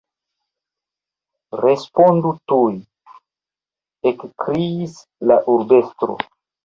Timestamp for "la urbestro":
5.33-6.19